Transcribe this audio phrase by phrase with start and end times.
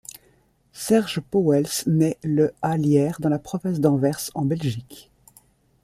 [0.73, 5.11] Serge Pauwels naît le à Lierre, dans la province d'Anvers, en Belgique.